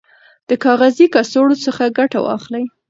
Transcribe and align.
د 0.49 0.51
کاغذي 0.63 1.05
کڅوړو 1.13 1.55
څخه 1.65 1.83
ګټه 1.97 2.19
واخلئ. 2.25 2.63